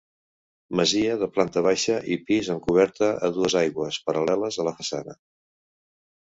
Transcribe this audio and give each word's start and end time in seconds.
Masia 0.79 1.17
de 1.23 1.27
planta 1.35 1.63
baixa 1.67 1.99
i 2.15 2.17
pis 2.31 2.49
amb 2.55 2.65
coberta 2.69 3.11
a 3.29 3.31
dues 3.37 3.59
aigües 3.63 4.03
paral·leles 4.09 4.61
a 4.65 4.69
la 4.73 4.77
façana. 4.83 5.19